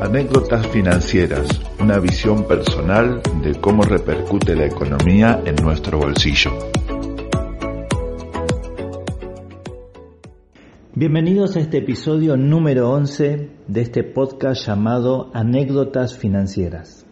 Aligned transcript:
Anécdotas 0.00 0.64
financieras, 0.68 1.48
una 1.80 1.98
visión 1.98 2.46
personal 2.46 3.20
de 3.42 3.60
cómo 3.60 3.82
repercute 3.82 4.54
la 4.54 4.66
economía 4.66 5.42
en 5.44 5.56
nuestro 5.56 5.98
bolsillo. 5.98 6.52
Bienvenidos 10.94 11.56
a 11.56 11.60
este 11.60 11.78
episodio 11.78 12.36
número 12.36 12.88
11 12.90 13.50
de 13.66 13.80
este 13.80 14.04
podcast 14.04 14.64
llamado 14.64 15.32
Anécdotas 15.34 16.16
Financieras. 16.16 17.04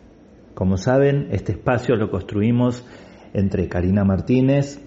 Como 0.55 0.77
saben, 0.77 1.27
este 1.33 1.53
espacio 1.53 1.97
lo 1.97 2.09
construimos 2.09 2.87
entre 3.35 3.69
Karina 3.69 4.05
Martínez, 4.05 4.81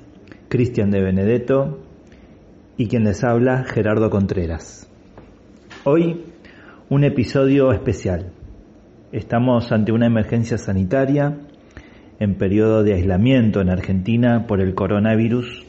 Cristian 0.48 0.90
de 0.90 1.02
Benedetto 1.02 1.80
y 2.78 2.88
quien 2.88 3.04
les 3.04 3.26
habla, 3.26 3.66
Gerardo 3.66 4.10
Contreras. 4.10 4.90
Hoy 5.84 6.29
un 6.90 7.04
episodio 7.04 7.72
especial. 7.72 8.32
Estamos 9.12 9.72
ante 9.72 9.92
una 9.92 10.08
emergencia 10.08 10.58
sanitaria 10.58 11.38
en 12.20 12.36
periodo 12.36 12.84
de 12.84 12.96
aislamiento 12.96 13.62
en 13.62 13.70
Argentina 13.70 14.48
por 14.48 14.60
el 14.60 14.74
coronavirus 14.74 15.68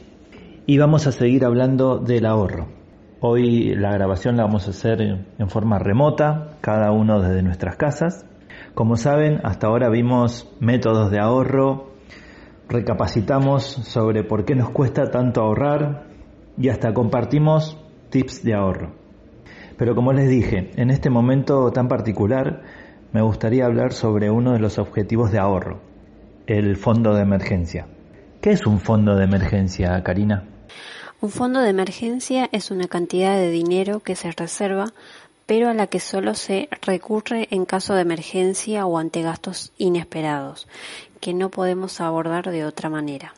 y 0.65 0.79
vamos 0.79 1.05
a 1.05 1.11
seguir 1.11 1.45
hablando 1.45 1.99
del 1.99 2.25
ahorro. 2.25 2.69
Hoy 3.19 3.75
la 3.75 3.91
grabación 3.91 4.35
la 4.35 4.45
vamos 4.45 4.65
a 4.65 4.71
hacer 4.71 4.99
en 4.99 5.49
forma 5.49 5.77
remota, 5.77 6.57
cada 6.59 6.91
uno 6.91 7.21
desde 7.21 7.43
nuestras 7.43 7.75
casas. 7.75 8.25
Como 8.73 8.95
saben, 8.95 9.41
hasta 9.43 9.67
ahora 9.67 9.89
vimos 9.89 10.51
métodos 10.59 11.11
de 11.11 11.19
ahorro, 11.19 11.91
recapacitamos 12.67 13.63
sobre 13.63 14.23
por 14.23 14.43
qué 14.43 14.55
nos 14.55 14.71
cuesta 14.71 15.11
tanto 15.11 15.41
ahorrar 15.41 16.05
y 16.57 16.69
hasta 16.69 16.95
compartimos 16.95 17.77
tips 18.09 18.43
de 18.43 18.55
ahorro. 18.55 19.00
Pero 19.81 19.95
como 19.95 20.13
les 20.13 20.29
dije, 20.29 20.69
en 20.75 20.91
este 20.91 21.09
momento 21.09 21.71
tan 21.71 21.87
particular 21.87 22.61
me 23.13 23.23
gustaría 23.23 23.65
hablar 23.65 23.93
sobre 23.93 24.29
uno 24.29 24.53
de 24.53 24.59
los 24.59 24.77
objetivos 24.77 25.31
de 25.31 25.39
ahorro, 25.39 25.79
el 26.45 26.77
fondo 26.77 27.15
de 27.15 27.23
emergencia. 27.23 27.87
¿Qué 28.41 28.51
es 28.51 28.67
un 28.67 28.79
fondo 28.79 29.15
de 29.15 29.23
emergencia, 29.23 30.03
Karina? 30.03 30.43
Un 31.19 31.31
fondo 31.31 31.61
de 31.61 31.71
emergencia 31.71 32.47
es 32.51 32.69
una 32.69 32.87
cantidad 32.87 33.35
de 33.37 33.49
dinero 33.49 34.01
que 34.01 34.15
se 34.15 34.31
reserva, 34.31 34.93
pero 35.47 35.67
a 35.67 35.73
la 35.73 35.87
que 35.87 35.99
solo 35.99 36.35
se 36.35 36.69
recurre 36.83 37.47
en 37.49 37.65
caso 37.65 37.95
de 37.95 38.01
emergencia 38.01 38.85
o 38.85 38.99
ante 38.99 39.23
gastos 39.23 39.73
inesperados, 39.79 40.67
que 41.19 41.33
no 41.33 41.49
podemos 41.49 41.99
abordar 42.01 42.51
de 42.51 42.65
otra 42.65 42.91
manera. 42.91 43.33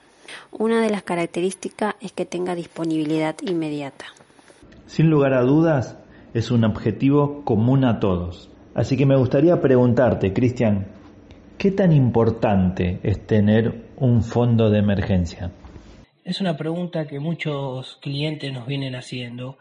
Una 0.51 0.81
de 0.81 0.89
las 0.89 1.03
características 1.03 1.95
es 2.01 2.11
que 2.11 2.25
tenga 2.25 2.53
disponibilidad 2.53 3.35
inmediata. 3.43 4.07
Sin 4.87 5.09
lugar 5.09 5.33
a 5.33 5.43
dudas, 5.43 5.95
es 6.33 6.49
un 6.49 6.63
objetivo 6.63 7.43
común 7.43 7.85
a 7.85 7.99
todos. 7.99 8.49
Así 8.73 8.97
que 8.97 9.05
me 9.05 9.15
gustaría 9.15 9.61
preguntarte, 9.61 10.33
Cristian, 10.33 10.87
¿qué 11.57 11.71
tan 11.71 11.91
importante 11.91 12.99
es 13.03 13.25
tener 13.27 13.85
un 13.97 14.23
fondo 14.23 14.69
de 14.69 14.79
emergencia? 14.79 15.51
Es 16.23 16.41
una 16.41 16.57
pregunta 16.57 17.05
que 17.05 17.19
muchos 17.19 17.99
clientes 18.01 18.51
nos 18.51 18.65
vienen 18.65 18.95
haciendo 18.95 19.57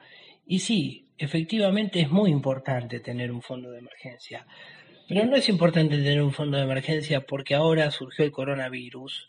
y 0.47 0.61
sí, 0.61 1.09
efectivamente 1.19 2.01
es 2.01 2.11
muy 2.11 2.31
importante 2.31 3.01
tener 3.01 3.31
un 3.31 3.43
fondo 3.43 3.71
de 3.71 3.79
emergencia. 3.79 4.47
Pero 5.09 5.27
no 5.27 5.37
es 5.37 5.49
importante 5.49 5.97
tener 5.97 6.23
un 6.23 6.33
fondo 6.33 6.57
de 6.57 6.63
emergencia 6.63 7.21
porque 7.27 7.55
ahora 7.55 7.91
surgió 7.91 8.25
el 8.25 8.33
coronavirus, 8.33 9.29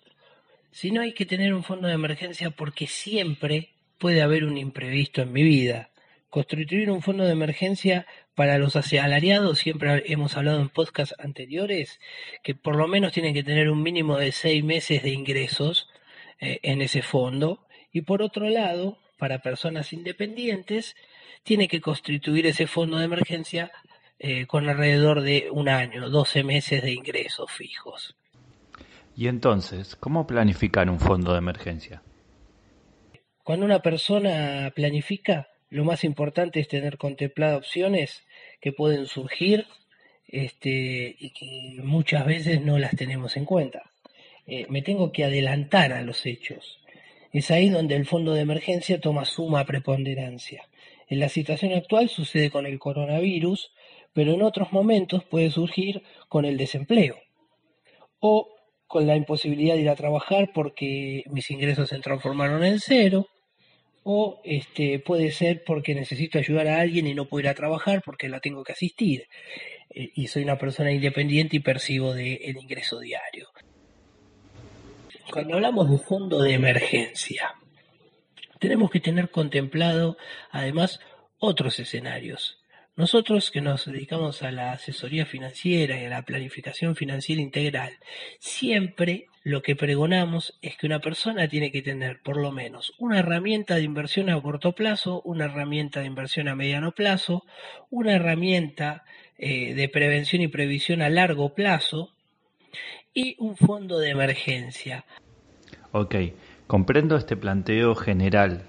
sino 0.72 1.02
hay 1.02 1.14
que 1.14 1.26
tener 1.26 1.54
un 1.54 1.64
fondo 1.64 1.90
de 1.90 1.96
emergencia 1.96 2.52
porque 2.52 2.88
siempre 2.88 3.72
puede 3.98 4.22
haber 4.22 4.46
un 4.46 4.58
imprevisto 4.58 5.22
en 5.22 5.34
mi 5.34 5.44
vida 5.44 5.90
constituir 6.34 6.90
un 6.90 7.04
fondo 7.04 7.26
de 7.26 7.32
emergencia 7.32 8.08
para 8.34 8.58
los 8.58 8.76
asalariados, 8.76 9.60
siempre 9.60 10.02
hemos 10.12 10.36
hablado 10.36 10.62
en 10.62 10.70
podcasts 10.70 11.14
anteriores, 11.20 12.00
que 12.42 12.56
por 12.56 12.76
lo 12.76 12.88
menos 12.88 13.12
tienen 13.12 13.36
que 13.36 13.44
tener 13.44 13.70
un 13.70 13.84
mínimo 13.84 14.18
de 14.18 14.32
seis 14.32 14.64
meses 14.64 15.04
de 15.04 15.12
ingresos 15.12 15.92
eh, 16.40 16.60
en 16.64 16.82
ese 16.82 17.04
fondo. 17.04 17.68
Y 17.92 18.02
por 18.02 18.24
otro 18.24 18.50
lado, 18.50 18.98
para 19.20 19.44
personas 19.44 19.94
independientes, 19.94 20.96
tiene 21.44 21.68
que 21.68 21.82
constituir 21.82 22.48
ese 22.48 22.66
fondo 22.66 22.98
de 22.98 23.06
emergencia 23.06 23.72
eh, 24.18 24.48
con 24.48 24.68
alrededor 24.68 25.22
de 25.22 25.50
un 25.52 25.70
año, 25.70 26.10
12 26.10 26.44
meses 26.44 26.82
de 26.82 26.94
ingresos 26.94 27.52
fijos. 27.52 28.18
Y 29.16 29.28
entonces, 29.28 29.96
¿cómo 29.96 30.26
planificar 30.26 30.90
un 30.90 31.00
fondo 31.00 31.34
de 31.34 31.38
emergencia? 31.38 32.02
Cuando 33.44 33.68
una 33.68 33.84
persona 33.84 34.72
planifica, 34.74 35.50
lo 35.74 35.86
más 35.86 36.04
importante 36.04 36.60
es 36.60 36.68
tener 36.68 37.00
contempladas 37.00 37.58
opciones 37.58 38.24
que 38.62 38.72
pueden 38.72 39.08
surgir 39.08 39.66
este, 40.28 41.16
y 41.18 41.32
que 41.32 41.82
muchas 41.82 42.28
veces 42.28 42.62
no 42.62 42.78
las 42.78 42.96
tenemos 42.96 43.36
en 43.38 43.46
cuenta. 43.46 43.82
Eh, 44.46 44.68
me 44.70 44.84
tengo 44.84 45.12
que 45.12 45.24
adelantar 45.24 45.92
a 45.92 46.04
los 46.04 46.28
hechos. 46.28 46.80
Es 47.32 47.50
ahí 47.50 47.70
donde 47.70 47.96
el 47.96 48.06
fondo 48.06 48.36
de 48.36 48.42
emergencia 48.42 49.02
toma 49.02 49.26
suma 49.26 49.66
preponderancia. 49.66 50.70
En 51.08 51.20
la 51.20 51.28
situación 51.28 51.74
actual 51.74 52.08
sucede 52.08 52.52
con 52.52 52.68
el 52.68 52.78
coronavirus, 52.78 53.72
pero 54.14 54.34
en 54.34 54.44
otros 54.44 54.72
momentos 54.74 55.24
puede 55.24 55.50
surgir 55.50 56.04
con 56.30 56.46
el 56.46 56.56
desempleo 56.56 57.18
o 58.20 58.48
con 58.86 59.08
la 59.08 59.16
imposibilidad 59.16 59.74
de 59.74 59.82
ir 59.82 59.90
a 59.90 59.96
trabajar 59.96 60.52
porque 60.54 61.24
mis 61.32 61.50
ingresos 61.50 61.90
se 61.90 61.98
transformaron 61.98 62.64
en 62.64 62.80
cero, 62.80 63.28
o 64.04 64.42
este, 64.44 65.00
puede 65.00 65.32
ser 65.32 65.64
porque 65.64 65.96
necesito 65.96 66.38
ayudar 66.38 66.68
a 66.68 66.82
alguien 66.82 67.08
y 67.08 67.14
no 67.14 67.26
puedo 67.26 67.42
ir 67.42 67.48
a 67.50 67.54
trabajar 67.54 68.02
porque 68.04 68.30
la 68.30 68.40
tengo 68.40 68.64
que 68.64 68.74
asistir 68.74 69.28
eh, 69.90 70.12
y 70.14 70.28
soy 70.28 70.44
una 70.44 70.58
persona 70.58 70.92
independiente 70.92 71.58
y 71.58 71.62
percibo 71.62 72.14
de 72.14 72.36
el 72.36 72.58
ingreso 72.58 73.00
diario. 73.00 73.50
Cuando 75.32 75.56
hablamos 75.56 75.90
de 75.90 75.98
fondo 75.98 76.42
de 76.42 76.54
emergencia, 76.54 77.56
tenemos 78.60 78.92
que 78.92 79.00
tener 79.00 79.30
contemplado 79.32 80.18
además 80.52 81.00
otros 81.40 81.80
escenarios. 81.80 82.60
Nosotros 82.96 83.50
que 83.50 83.62
nos 83.62 83.86
dedicamos 83.86 84.44
a 84.44 84.52
la 84.52 84.74
asesoría 84.74 85.26
financiera 85.26 86.00
y 86.00 86.06
a 86.06 86.10
la 86.10 86.22
planificación 86.22 86.96
financiera 86.96 87.42
integral, 87.42 87.98
siempre 88.40 89.28
lo 89.44 89.62
que 89.62 89.76
pregonamos 89.76 90.58
es 90.62 90.78
que 90.78 90.88
una 90.88 91.00
persona 91.00 91.50
tiene 91.50 91.72
que 91.72 91.82
tener 91.82 92.22
por 92.22 92.38
lo 92.38 92.52
menos 92.52 92.94
una 92.98 93.20
herramienta 93.20 93.76
de 93.76 93.82
inversión 93.82 94.30
a 94.30 94.42
corto 94.42 94.72
plazo, 94.72 95.22
una 95.26 95.46
herramienta 95.46 96.00
de 96.00 96.06
inversión 96.06 96.48
a 96.48 96.56
mediano 96.56 96.94
plazo, 96.94 97.44
una 97.90 98.14
herramienta 98.14 99.04
eh, 99.38 99.74
de 99.74 99.90
prevención 99.90 100.42
y 100.42 100.48
previsión 100.48 101.02
a 101.02 101.10
largo 101.10 101.54
plazo 101.54 102.12
y 103.14 103.36
un 103.38 103.58
fondo 103.58 104.00
de 104.00 104.12
emergencia. 104.12 105.06
Ok, 105.92 106.16
comprendo 106.66 107.18
este 107.18 107.36
planteo 107.36 107.96
general 107.96 108.64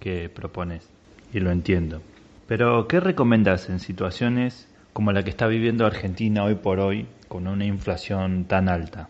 que 0.00 0.28
propones 0.28 0.90
y 1.32 1.38
lo 1.38 1.52
entiendo. 1.52 2.02
Pero, 2.48 2.86
¿qué 2.88 3.00
recomendas 3.00 3.68
en 3.68 3.80
situaciones 3.80 4.68
como 4.92 5.12
la 5.12 5.22
que 5.22 5.30
está 5.30 5.46
viviendo 5.46 5.86
Argentina 5.86 6.44
hoy 6.44 6.56
por 6.56 6.80
hoy 6.80 7.06
con 7.28 7.46
una 7.46 7.64
inflación 7.64 8.44
tan 8.44 8.68
alta? 8.68 9.08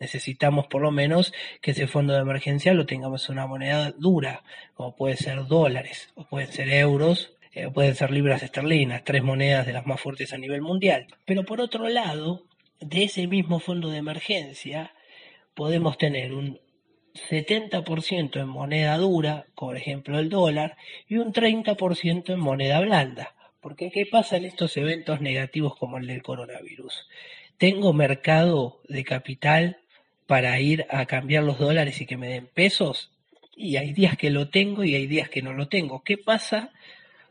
Necesitamos 0.00 0.66
por 0.66 0.82
lo 0.82 0.90
menos 0.90 1.32
que 1.60 1.72
ese 1.72 1.86
fondo 1.86 2.14
de 2.14 2.20
emergencia 2.20 2.74
lo 2.74 2.86
tengamos 2.86 3.28
en 3.28 3.34
una 3.34 3.46
moneda 3.46 3.92
dura, 3.92 4.42
como 4.74 4.96
puede 4.96 5.16
ser 5.16 5.46
dólares, 5.46 6.10
o 6.14 6.24
pueden 6.24 6.52
ser 6.52 6.68
euros, 6.70 7.34
eh, 7.52 7.66
o 7.66 7.72
pueden 7.72 7.94
ser 7.94 8.10
libras 8.10 8.42
esterlinas, 8.42 9.04
tres 9.04 9.22
monedas 9.22 9.66
de 9.66 9.72
las 9.72 9.86
más 9.86 10.00
fuertes 10.00 10.32
a 10.32 10.38
nivel 10.38 10.62
mundial. 10.62 11.06
Pero 11.24 11.44
por 11.44 11.60
otro 11.60 11.88
lado, 11.88 12.44
de 12.80 13.04
ese 13.04 13.26
mismo 13.26 13.60
fondo 13.60 13.90
de 13.90 13.98
emergencia, 13.98 14.92
podemos 15.54 15.96
tener 15.98 16.34
un 16.34 16.60
70% 17.14 18.40
en 18.40 18.48
moneda 18.48 18.96
dura, 18.98 19.46
por 19.54 19.76
ejemplo 19.76 20.18
el 20.18 20.28
dólar, 20.28 20.76
y 21.08 21.18
un 21.18 21.32
30% 21.32 22.32
en 22.32 22.40
moneda 22.40 22.80
blanda. 22.80 23.34
Porque 23.60 23.90
¿qué 23.90 24.04
pasa 24.04 24.36
en 24.36 24.44
estos 24.44 24.76
eventos 24.76 25.20
negativos 25.20 25.76
como 25.76 25.98
el 25.98 26.06
del 26.06 26.22
coronavirus? 26.22 27.08
Tengo 27.56 27.92
mercado 27.92 28.80
de 28.88 29.04
capital 29.04 29.78
para 30.26 30.58
ir 30.60 30.86
a 30.90 31.06
cambiar 31.06 31.44
los 31.44 31.58
dólares 31.58 32.00
y 32.00 32.06
que 32.06 32.16
me 32.16 32.28
den 32.28 32.46
pesos, 32.46 33.10
y 33.56 33.76
hay 33.76 33.92
días 33.92 34.16
que 34.16 34.30
lo 34.30 34.48
tengo 34.48 34.84
y 34.84 34.94
hay 34.94 35.06
días 35.06 35.28
que 35.28 35.42
no 35.42 35.52
lo 35.52 35.68
tengo. 35.68 36.02
¿Qué 36.02 36.18
pasa 36.18 36.72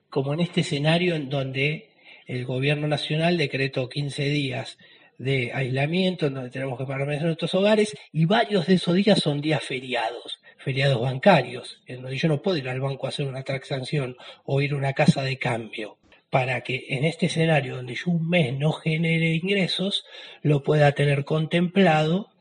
como 0.10 0.34
en 0.34 0.42
este 0.42 0.62
escenario 0.62 1.16
en 1.16 1.30
donde 1.30 1.90
el 2.28 2.46
gobierno 2.46 2.88
nacional 2.88 3.38
decretó 3.38 3.90
15 3.90 4.30
días 4.30 4.78
de 5.18 5.52
aislamiento, 5.54 6.28
en 6.28 6.36
donde 6.36 6.50
tenemos 6.50 6.78
que 6.78 6.86
permanecer 6.86 7.22
en 7.22 7.28
nuestros 7.28 7.54
hogares, 7.56 7.96
y 8.12 8.26
varios 8.26 8.68
de 8.68 8.76
esos 8.76 8.96
días 8.96 9.20
son 9.20 9.42
días 9.42 9.64
feriados, 9.64 10.40
feriados 10.58 11.02
bancarios, 11.02 11.82
en 11.86 12.02
donde 12.02 12.18
yo 12.18 12.28
no 12.28 12.42
puedo 12.42 12.58
ir 12.58 12.70
al 12.70 12.82
banco 12.82 13.06
a 13.06 13.10
hacer 13.10 13.28
una 13.28 13.44
transacción 13.44 14.16
o 14.46 14.62
ir 14.62 14.74
a 14.74 14.78
una 14.78 14.94
casa 14.94 15.24
de 15.24 15.38
cambio, 15.38 15.98
para 16.30 16.62
que 16.62 16.86
en 16.90 17.06
este 17.06 17.28
escenario 17.28 17.76
donde 17.76 17.96
yo 17.96 18.12
un 18.12 18.30
mes 18.30 18.54
no 18.54 18.72
genere 18.72 19.34
ingresos, 19.36 20.06
lo 20.42 20.64
pueda 20.64 20.92
tener 20.94 21.26
contemplado 21.26 22.33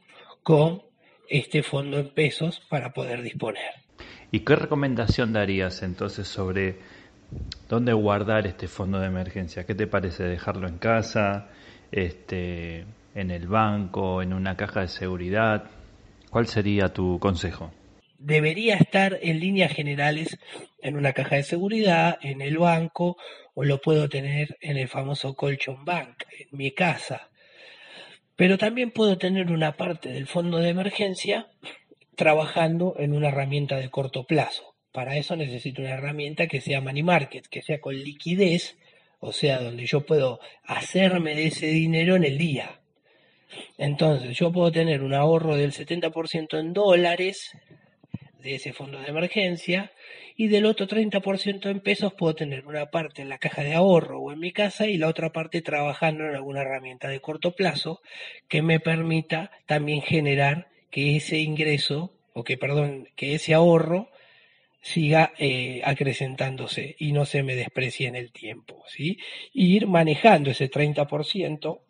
con 0.42 0.82
este 1.28 1.62
fondo 1.62 1.98
en 1.98 2.10
pesos 2.10 2.60
para 2.68 2.92
poder 2.92 3.22
disponer. 3.22 3.70
¿Y 4.30 4.40
qué 4.40 4.56
recomendación 4.56 5.32
darías 5.32 5.82
entonces 5.82 6.26
sobre 6.26 6.78
¿Dónde 7.68 7.92
guardar 7.92 8.46
este 8.46 8.68
fondo 8.68 9.00
de 9.00 9.06
emergencia? 9.06 9.64
¿Qué 9.64 9.74
te 9.74 9.86
parece 9.86 10.24
dejarlo 10.24 10.68
en 10.68 10.78
casa, 10.78 11.48
este, 11.90 12.84
en 13.14 13.30
el 13.30 13.48
banco, 13.48 14.20
en 14.20 14.34
una 14.34 14.56
caja 14.56 14.82
de 14.82 14.88
seguridad? 14.88 15.70
¿Cuál 16.30 16.46
sería 16.46 16.92
tu 16.92 17.18
consejo? 17.18 17.72
Debería 18.18 18.76
estar 18.76 19.18
en 19.22 19.40
líneas 19.40 19.72
generales 19.72 20.38
en 20.80 20.96
una 20.96 21.12
caja 21.12 21.36
de 21.36 21.42
seguridad, 21.42 22.18
en 22.22 22.42
el 22.42 22.58
banco, 22.58 23.16
o 23.54 23.64
lo 23.64 23.80
puedo 23.80 24.08
tener 24.08 24.58
en 24.60 24.76
el 24.76 24.88
famoso 24.88 25.34
colchon 25.34 25.84
bank, 25.84 26.24
en 26.38 26.48
mi 26.52 26.72
casa. 26.72 27.30
Pero 28.36 28.58
también 28.58 28.90
puedo 28.90 29.18
tener 29.18 29.50
una 29.50 29.72
parte 29.72 30.10
del 30.10 30.26
fondo 30.26 30.58
de 30.58 30.70
emergencia 30.70 31.48
trabajando 32.16 32.94
en 32.98 33.14
una 33.14 33.28
herramienta 33.28 33.76
de 33.76 33.90
corto 33.90 34.24
plazo. 34.24 34.74
Para 34.92 35.16
eso 35.16 35.36
necesito 35.36 35.80
una 35.82 35.92
herramienta 35.92 36.46
que 36.46 36.60
sea 36.60 36.80
money 36.80 37.02
market, 37.02 37.46
que 37.46 37.62
sea 37.62 37.80
con 37.80 37.96
liquidez, 37.96 38.76
o 39.20 39.32
sea, 39.32 39.60
donde 39.60 39.86
yo 39.86 40.00
puedo 40.02 40.40
hacerme 40.64 41.34
de 41.34 41.46
ese 41.46 41.66
dinero 41.66 42.16
en 42.16 42.24
el 42.24 42.38
día. 42.38 42.80
Entonces, 43.78 44.36
yo 44.36 44.52
puedo 44.52 44.72
tener 44.72 45.02
un 45.02 45.14
ahorro 45.14 45.56
del 45.56 45.72
70% 45.72 46.58
en 46.58 46.72
dólares 46.72 47.52
de 48.42 48.56
ese 48.56 48.72
fondo 48.72 49.00
de 49.00 49.08
emergencia 49.08 49.92
y 50.36 50.48
del 50.48 50.66
otro 50.66 50.86
30% 50.86 51.70
en 51.70 51.80
pesos 51.80 52.14
puedo 52.14 52.34
tener 52.34 52.66
una 52.66 52.86
parte 52.86 53.22
en 53.22 53.28
la 53.28 53.38
caja 53.38 53.62
de 53.62 53.74
ahorro 53.74 54.20
o 54.20 54.32
en 54.32 54.40
mi 54.40 54.52
casa 54.52 54.86
y 54.86 54.96
la 54.96 55.08
otra 55.08 55.32
parte 55.32 55.62
trabajando 55.62 56.24
en 56.24 56.34
alguna 56.34 56.62
herramienta 56.62 57.08
de 57.08 57.20
corto 57.20 57.54
plazo 57.54 58.00
que 58.48 58.62
me 58.62 58.80
permita 58.80 59.50
también 59.66 60.02
generar 60.02 60.68
que 60.90 61.16
ese 61.16 61.38
ingreso 61.38 62.12
o 62.34 62.44
que 62.44 62.56
perdón, 62.56 63.08
que 63.14 63.34
ese 63.34 63.54
ahorro 63.54 64.10
siga 64.80 65.32
eh, 65.38 65.80
acrecentándose 65.84 66.96
y 66.98 67.12
no 67.12 67.24
se 67.24 67.42
me 67.42 67.54
desprecie 67.54 68.08
en 68.08 68.16
el 68.16 68.32
tiempo, 68.32 68.82
¿sí? 68.88 69.18
Ir 69.52 69.86
manejando 69.86 70.50
ese 70.50 70.68
30% 70.68 71.80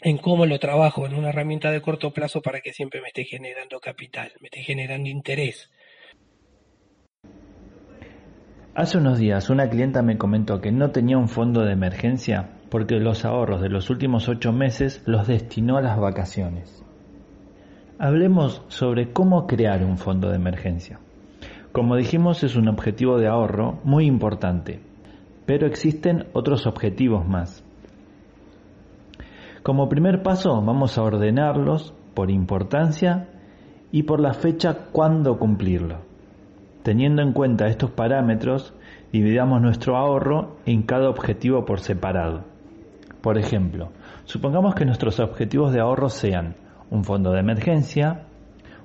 en 0.00 0.18
cómo 0.18 0.46
lo 0.46 0.58
trabajo 0.58 1.06
en 1.06 1.14
una 1.14 1.30
herramienta 1.30 1.70
de 1.70 1.80
corto 1.80 2.12
plazo 2.12 2.42
para 2.42 2.60
que 2.60 2.72
siempre 2.72 3.00
me 3.00 3.08
esté 3.08 3.24
generando 3.24 3.80
capital, 3.80 4.32
me 4.40 4.48
esté 4.48 4.62
generando 4.62 5.08
interés. 5.08 5.70
Hace 8.74 8.98
unos 8.98 9.18
días 9.18 9.48
una 9.48 9.70
clienta 9.70 10.02
me 10.02 10.18
comentó 10.18 10.60
que 10.60 10.70
no 10.70 10.90
tenía 10.90 11.16
un 11.16 11.28
fondo 11.28 11.64
de 11.64 11.72
emergencia 11.72 12.50
porque 12.70 12.96
los 12.96 13.24
ahorros 13.24 13.62
de 13.62 13.70
los 13.70 13.88
últimos 13.88 14.28
ocho 14.28 14.52
meses 14.52 15.02
los 15.06 15.26
destinó 15.26 15.78
a 15.78 15.82
las 15.82 15.98
vacaciones. 15.98 16.84
Hablemos 17.98 18.62
sobre 18.68 19.12
cómo 19.12 19.46
crear 19.46 19.82
un 19.82 19.96
fondo 19.96 20.28
de 20.28 20.36
emergencia. 20.36 21.00
Como 21.72 21.96
dijimos, 21.96 22.42
es 22.42 22.56
un 22.56 22.68
objetivo 22.68 23.18
de 23.18 23.28
ahorro 23.28 23.80
muy 23.84 24.04
importante, 24.04 24.80
pero 25.46 25.66
existen 25.66 26.26
otros 26.34 26.66
objetivos 26.66 27.26
más. 27.26 27.65
Como 29.66 29.88
primer 29.88 30.22
paso, 30.22 30.62
vamos 30.62 30.96
a 30.96 31.02
ordenarlos 31.02 31.92
por 32.14 32.30
importancia 32.30 33.26
y 33.90 34.04
por 34.04 34.20
la 34.20 34.32
fecha 34.32 34.74
cuando 34.92 35.40
cumplirlo. 35.40 36.02
Teniendo 36.84 37.20
en 37.20 37.32
cuenta 37.32 37.66
estos 37.66 37.90
parámetros, 37.90 38.74
dividamos 39.12 39.60
nuestro 39.60 39.96
ahorro 39.96 40.58
en 40.66 40.84
cada 40.84 41.10
objetivo 41.10 41.64
por 41.64 41.80
separado. 41.80 42.44
Por 43.20 43.38
ejemplo, 43.38 43.88
supongamos 44.24 44.76
que 44.76 44.84
nuestros 44.84 45.18
objetivos 45.18 45.72
de 45.72 45.80
ahorro 45.80 46.10
sean 46.10 46.54
un 46.92 47.02
fondo 47.02 47.32
de 47.32 47.40
emergencia, 47.40 48.22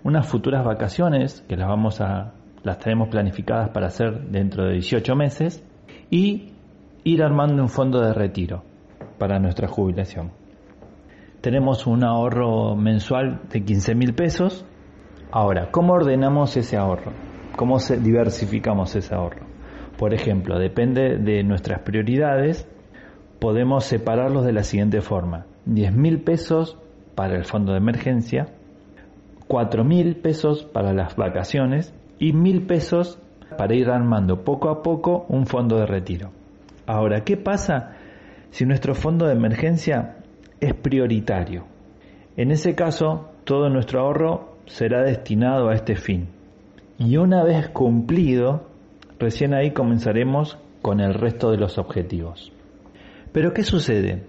unas 0.03 0.27
futuras 0.27 0.65
vacaciones 0.65 1.45
que 1.47 1.57
las 1.57 2.01
las 2.63 2.79
tenemos 2.79 3.09
planificadas 3.09 3.69
para 3.69 3.85
hacer 3.85 4.31
dentro 4.31 4.65
de 4.65 4.73
18 4.73 5.15
meses 5.15 5.63
y 6.09 6.53
ir 7.03 7.21
armando 7.21 7.61
un 7.61 7.69
fondo 7.69 8.01
de 8.01 8.15
retiro 8.15 8.63
para 9.19 9.37
nuestra 9.37 9.67
jubilación. 9.67 10.40
Tenemos 11.41 11.87
un 11.87 12.03
ahorro 12.03 12.75
mensual 12.75 13.41
de 13.51 13.63
15 13.63 13.95
mil 13.95 14.13
pesos. 14.13 14.63
Ahora, 15.31 15.71
¿cómo 15.71 15.93
ordenamos 15.93 16.55
ese 16.55 16.77
ahorro? 16.77 17.13
¿Cómo 17.55 17.79
diversificamos 17.79 18.95
ese 18.95 19.15
ahorro? 19.15 19.47
Por 19.97 20.13
ejemplo, 20.13 20.59
depende 20.59 21.17
de 21.17 21.43
nuestras 21.43 21.79
prioridades, 21.79 22.69
podemos 23.39 23.85
separarlos 23.85 24.45
de 24.45 24.53
la 24.53 24.61
siguiente 24.61 25.01
forma. 25.01 25.47
10 25.65 25.95
mil 25.95 26.21
pesos 26.21 26.77
para 27.15 27.35
el 27.35 27.45
fondo 27.45 27.71
de 27.71 27.79
emergencia, 27.79 28.49
4 29.47 29.83
mil 29.83 30.17
pesos 30.17 30.63
para 30.65 30.93
las 30.93 31.15
vacaciones 31.15 31.91
y 32.19 32.33
mil 32.33 32.67
pesos 32.67 33.19
para 33.57 33.73
ir 33.73 33.89
armando 33.89 34.43
poco 34.43 34.69
a 34.69 34.83
poco 34.83 35.25
un 35.27 35.47
fondo 35.47 35.77
de 35.77 35.87
retiro. 35.87 36.29
Ahora, 36.85 37.23
¿qué 37.23 37.35
pasa 37.35 37.93
si 38.51 38.65
nuestro 38.65 38.93
fondo 38.93 39.25
de 39.25 39.33
emergencia 39.33 40.17
es 40.61 40.73
prioritario? 40.75 41.65
En 42.37 42.51
ese 42.51 42.75
caso, 42.75 43.31
todo 43.43 43.69
nuestro 43.69 43.99
ahorro 43.99 44.55
será 44.67 45.01
destinado 45.01 45.69
a 45.69 45.75
este 45.75 45.95
fin. 45.95 46.29
Y 46.97 47.17
una 47.17 47.43
vez 47.43 47.67
cumplido, 47.69 48.67
recién 49.19 49.53
ahí 49.53 49.71
comenzaremos 49.71 50.57
con 50.81 50.99
el 50.99 51.13
resto 51.13 51.51
de 51.51 51.57
los 51.57 51.77
objetivos. 51.77 52.53
Pero 53.33 53.53
¿qué 53.53 53.63
sucede 53.63 54.23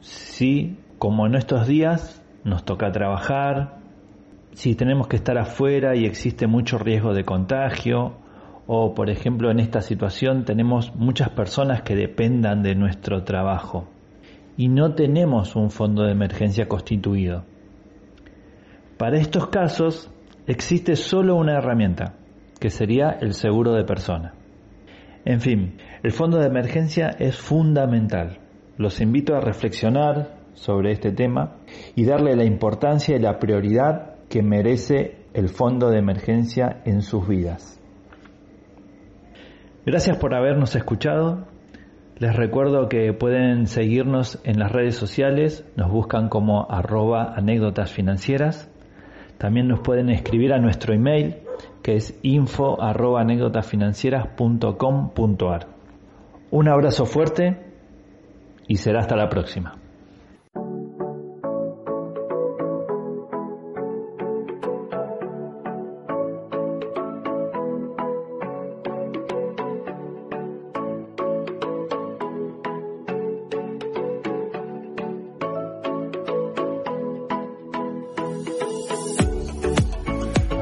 si, 0.00 0.78
como 0.98 1.26
en 1.26 1.34
estos 1.34 1.66
días, 1.66 2.22
nos 2.44 2.64
toca 2.64 2.92
trabajar, 2.92 3.78
si 4.52 4.74
tenemos 4.74 5.08
que 5.08 5.16
estar 5.16 5.36
afuera 5.36 5.96
y 5.96 6.06
existe 6.06 6.46
mucho 6.46 6.78
riesgo 6.78 7.12
de 7.12 7.24
contagio, 7.24 8.14
o 8.68 8.94
por 8.94 9.10
ejemplo 9.10 9.50
en 9.50 9.58
esta 9.60 9.80
situación 9.80 10.44
tenemos 10.44 10.94
muchas 10.94 11.30
personas 11.30 11.82
que 11.82 11.94
dependan 11.94 12.62
de 12.62 12.74
nuestro 12.74 13.24
trabajo 13.24 13.88
y 14.56 14.68
no 14.68 14.94
tenemos 14.94 15.56
un 15.56 15.70
fondo 15.70 16.04
de 16.04 16.12
emergencia 16.12 16.66
constituido. 16.66 17.44
Para 18.96 19.18
estos 19.18 19.48
casos 19.48 20.10
existe 20.46 20.96
solo 20.96 21.36
una 21.36 21.58
herramienta, 21.58 22.14
que 22.58 22.70
sería 22.70 23.10
el 23.20 23.34
seguro 23.34 23.74
de 23.74 23.84
persona. 23.84 24.34
En 25.24 25.40
fin, 25.40 25.76
el 26.02 26.12
fondo 26.12 26.38
de 26.38 26.46
emergencia 26.46 27.10
es 27.18 27.36
fundamental. 27.36 28.38
Los 28.78 29.00
invito 29.00 29.34
a 29.34 29.40
reflexionar 29.40 30.36
sobre 30.54 30.92
este 30.92 31.12
tema 31.12 31.56
y 31.94 32.04
darle 32.04 32.36
la 32.36 32.44
importancia 32.44 33.16
y 33.16 33.20
la 33.20 33.38
prioridad 33.38 34.14
que 34.28 34.42
merece 34.42 35.26
el 35.34 35.48
fondo 35.48 35.90
de 35.90 35.98
emergencia 35.98 36.80
en 36.84 37.02
sus 37.02 37.28
vidas. 37.28 37.80
Gracias 39.84 40.16
por 40.16 40.34
habernos 40.34 40.74
escuchado. 40.74 41.46
Les 42.18 42.34
recuerdo 42.34 42.88
que 42.88 43.12
pueden 43.12 43.66
seguirnos 43.66 44.40
en 44.44 44.58
las 44.58 44.72
redes 44.72 44.96
sociales, 44.96 45.70
nos 45.76 45.90
buscan 45.90 46.30
como 46.30 46.66
arroba 46.70 47.34
anécdotas 47.36 47.92
financieras. 47.92 48.70
También 49.36 49.68
nos 49.68 49.80
pueden 49.80 50.08
escribir 50.08 50.54
a 50.54 50.58
nuestro 50.58 50.94
email 50.94 51.36
que 51.82 51.96
es 51.96 52.18
info 52.22 52.82
arroba 52.82 53.22
Un 56.50 56.68
abrazo 56.68 57.04
fuerte 57.04 57.58
y 58.66 58.76
será 58.76 59.00
hasta 59.00 59.16
la 59.16 59.28
próxima. 59.28 59.85